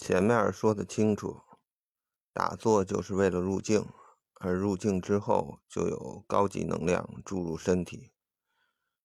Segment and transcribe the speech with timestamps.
[0.00, 1.42] 前面说的清楚，
[2.32, 3.86] 打坐就是为了入境，
[4.36, 8.10] 而入境之后就有高级能量注入身体，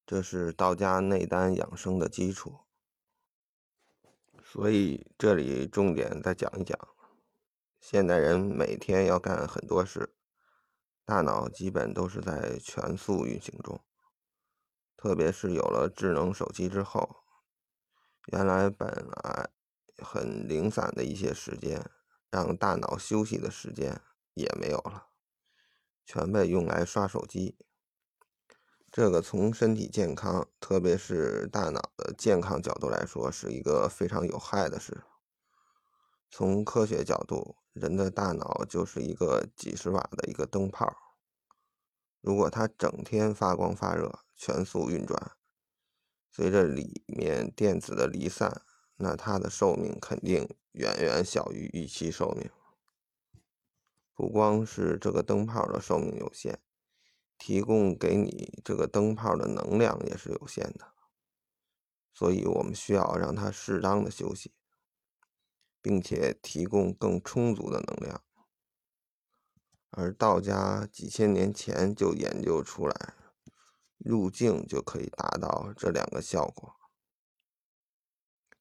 [0.05, 2.62] 这是道家内丹养生的基础。
[4.42, 6.79] 所以这里重点再讲一讲，
[7.82, 10.16] 现代人每天要干很多事，
[11.04, 13.82] 大脑基本都是在全速运行中，
[14.96, 17.18] 特别是有了智能手机之后，
[18.27, 19.50] 原来本来。
[19.98, 21.90] 很零散的一些时间，
[22.30, 24.02] 让大脑休息的时间
[24.34, 25.08] 也没有了，
[26.05, 27.58] 全被用来刷手机。
[28.91, 35.03] 这个从身体健康，特别是大脑的健康角度来说，是一个非常有害的事。
[36.30, 40.94] 从科学角度，人的大脑就是一个几十瓦的一个灯泡，
[42.22, 45.34] 如果它整天发光发热、全速运转，
[46.31, 48.62] 随着里面电子的离散。
[48.98, 52.49] 那它的寿命肯定远远小于预期寿命。
[54.14, 56.59] 不光是这个灯泡的寿命有限，
[57.38, 60.94] 提供给你这个灯泡的能量也是有限的。
[62.14, 64.53] 所以我们需要让它适当的休息，
[65.81, 68.23] 并且提供更充足的能量。
[69.89, 73.14] 而道家几千年前就研究出来，
[73.97, 76.73] 入境就可以达到这两个效果。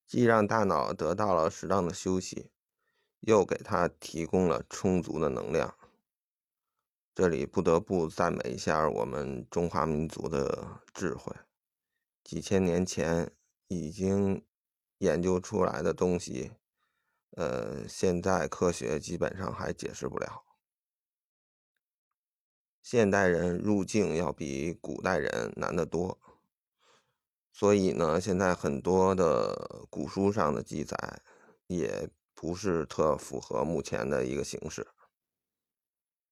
[0.07, 2.51] 既让大脑得到了适当的休息，
[3.21, 5.77] 又给它提供了充足的能量。
[7.15, 11.33] 这里不得不赞美一下我们中华民族的智慧，
[12.25, 13.33] 几千年前
[13.69, 14.45] 已经
[14.99, 16.53] 研究出来的东西，
[17.31, 20.43] 呃，现在科学基本上还解释不了。
[22.83, 26.19] 现代人入境要比古代人难得多。
[27.57, 30.97] 所以呢，现在很多的古书上的记载
[31.69, 34.85] 也不是特符合目前的一个形式。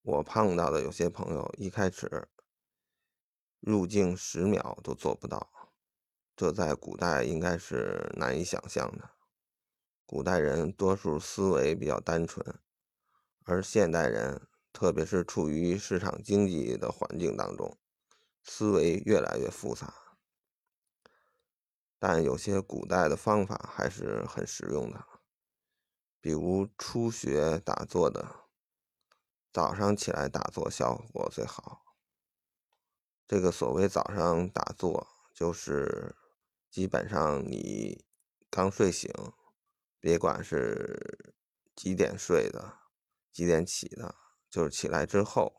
[0.03, 2.27] 我碰到的有些朋友一开始
[3.61, 5.49] 入境十秒都做不到，
[6.35, 9.09] 这在古代应该是难以想象的。
[10.05, 12.45] 古代人多数思维比较单纯，
[13.45, 17.79] 而现代人，特别是处于市场经济的环境当中，
[18.43, 19.95] 思维越来越复杂。
[22.05, 25.07] 但有些古代的方法还是很实用的，
[26.21, 28.49] 比如初学打坐的，
[29.53, 31.85] 早上起来打坐效果最好。
[33.29, 36.17] 这个所谓早上打坐，就是
[36.73, 38.05] 基本上你
[38.51, 39.09] 刚睡醒，
[40.01, 41.33] 别管是
[41.77, 42.79] 几点睡的，
[43.31, 44.13] 几点起的，
[44.51, 45.55] 就是起来之后，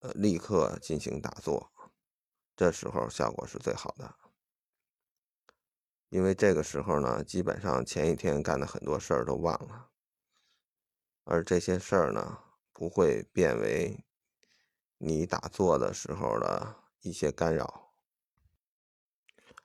[0.00, 1.72] 呃，立刻进行打坐，
[2.54, 4.16] 这时候效果是最好的。
[6.14, 9.90] 因为这个时候呢，基本上前一天干的很多事儿都忘了，
[11.24, 12.38] 而这些事儿呢，
[12.72, 13.98] 不会变为
[14.96, 17.96] 你打坐的时候的一些干扰。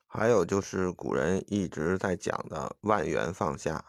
[0.08, 3.84] 还有就是古人一直在讲的万缘放下，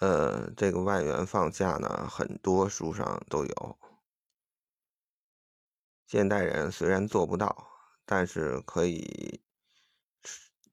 [0.00, 3.78] 呃，这个万缘放下呢，很多书上都有。
[6.08, 7.68] 现代人虽然做不到，
[8.04, 9.43] 但是可以。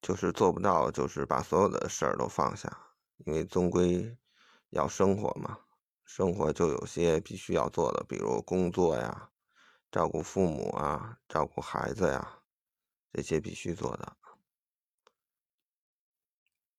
[0.01, 2.75] 就是做不到，就是把所有的事儿都放下，
[3.25, 4.17] 因为终归
[4.71, 5.59] 要生活嘛。
[6.03, 9.29] 生活就有些必须要做的，比如工作呀、
[9.91, 12.39] 照顾父母啊、照顾孩子呀，
[13.13, 14.17] 这些必须做的。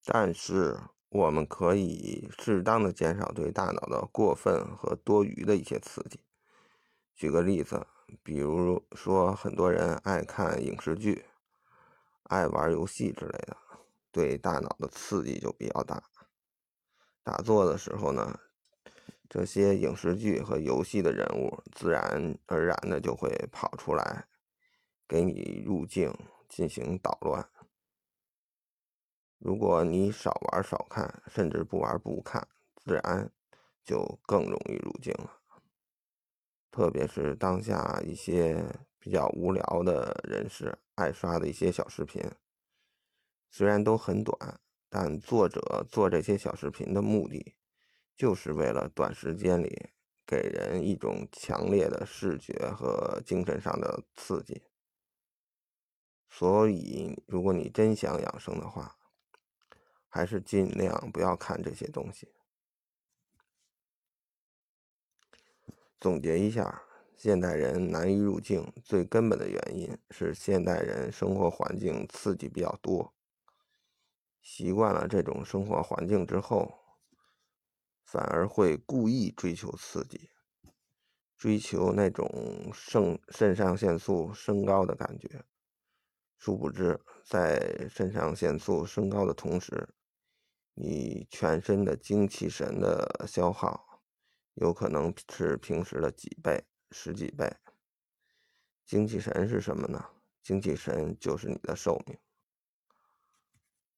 [0.04, 0.78] 但是
[1.08, 6.20] 我们可以适当的减少对大脑的过分和多余的一些刺激。
[7.14, 7.86] 举个例子，
[8.22, 11.24] 比如说很多人爱看影视剧。
[12.24, 13.56] 爱玩游戏之类的，
[14.10, 16.02] 对大脑的刺激就比较大。
[17.22, 18.40] 打坐的时候呢，
[19.28, 24.26] 这些影视剧和游戏的人物自然而然的就会跑出来，
[25.06, 26.12] 给你入境
[26.48, 27.48] 进行捣乱。
[29.38, 33.30] 如果你少玩少看，甚至不玩不看，自然
[33.84, 35.40] 就更容易入境了。
[36.70, 38.64] 特别是当下一些
[39.02, 40.78] 比较无聊的人士。
[40.94, 42.22] 爱刷的一些小视频，
[43.50, 47.56] 虽然都很短，但作者做这些小视频的目的，
[48.14, 49.90] 就是为了短时间里
[50.24, 54.62] 给人一种强烈的视觉和精神上的刺激。
[56.28, 58.96] 所以，如果你真想养生的话，
[60.08, 62.28] 还是尽量不要看这些东西。
[65.98, 66.84] 总结一下。
[67.22, 73.14] 现代人难以入境，最根本的原因是现代人生活环境刺激比较多，
[74.40, 76.74] 习惯了这种生活环境之后，
[78.02, 80.30] 反而会故意追求刺激，
[81.38, 85.44] 追求那种肾肾上腺素升高的感觉。
[86.38, 89.90] 殊不知，在肾上腺素升高的同时，
[90.74, 94.02] 你全身的精气神的消耗
[94.54, 97.50] 有可能是平时的几倍、十几倍。
[98.84, 100.04] 精气神是什么呢？
[100.42, 102.18] 精气神就是你的寿命。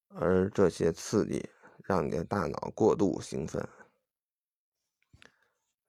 [0.08, 1.50] 而这些刺激
[1.82, 3.68] 让你的大脑过度兴奋，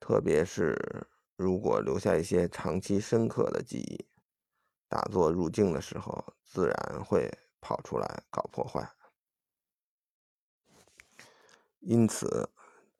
[0.00, 1.06] 特别是
[1.36, 4.08] 如果留下一些长期深刻的记忆，
[4.88, 7.30] 打坐入静的时候，自然会
[7.60, 8.90] 跑出来搞破坏。
[11.78, 12.50] 因此，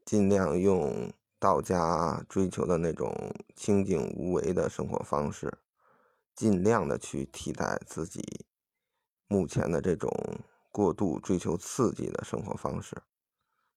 [0.05, 5.59] 尽量用道家追求的那种清静无为的生活方式，
[6.35, 8.47] 尽量的去替代自己
[9.29, 10.11] 目前的这种
[10.71, 13.03] 过度追求刺激的生活方式，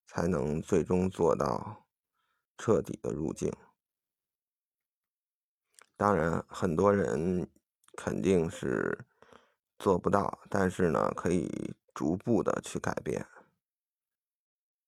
[0.08, 1.86] 才能最终做到
[2.58, 3.52] 彻底的入境。
[5.98, 7.50] 当然，很多人
[7.98, 9.06] 肯定是
[9.78, 13.26] 做不到，但是呢，可以逐步的去改变。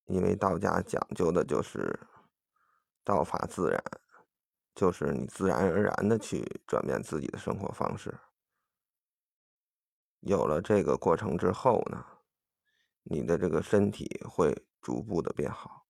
[0.05, 1.99] 因为道家讲究的就是
[3.03, 3.83] 道法自然，
[4.75, 8.13] 就是你自然而然的去转变自己的生活方式。
[10.21, 12.05] 有了这个过程之后呢，
[13.03, 15.80] 你的这个身体会逐步的变好。